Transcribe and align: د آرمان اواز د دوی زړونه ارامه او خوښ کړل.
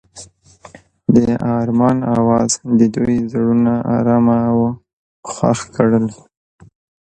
د 1.15 1.17
آرمان 1.57 1.97
اواز 2.17 2.51
د 2.79 2.81
دوی 2.95 3.17
زړونه 3.31 3.73
ارامه 3.97 4.37
او 4.51 4.59
خوښ 5.31 5.59
کړل. 5.75 6.05